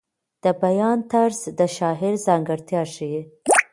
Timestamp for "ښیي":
2.93-3.21